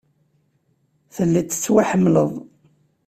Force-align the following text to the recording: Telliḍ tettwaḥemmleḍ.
Telliḍ 1.15 1.45
tettwaḥemmleḍ. 1.47 2.31